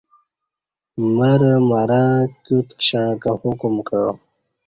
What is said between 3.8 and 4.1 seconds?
کعا